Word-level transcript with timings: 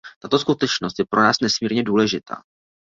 Tato 0.19 0.39
skutečnost 0.39 0.99
je 0.99 1.05
pro 1.05 1.21
nás 1.23 1.39
nesmírně 1.41 1.83
důležitá. 1.83 2.43